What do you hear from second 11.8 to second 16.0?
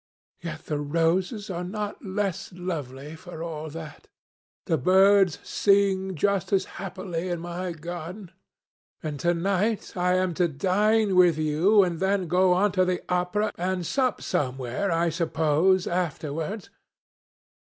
and then go on to the opera, and sup somewhere, I suppose,